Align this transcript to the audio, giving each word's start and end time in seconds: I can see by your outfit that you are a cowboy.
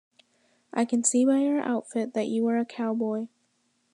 I 0.73 0.85
can 0.85 1.03
see 1.03 1.25
by 1.25 1.41
your 1.41 1.61
outfit 1.61 2.15
that 2.15 2.25
you 2.25 2.47
are 2.47 2.57
a 2.57 2.65
cowboy. 2.65 3.27